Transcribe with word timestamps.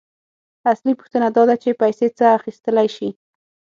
اصلي 0.71 0.93
پوښتنه 0.99 1.27
داده 1.35 1.55
چې 1.63 1.79
پیسې 1.81 2.07
څه 2.17 2.25
اخیستلی 2.37 2.87
شي 2.95 3.09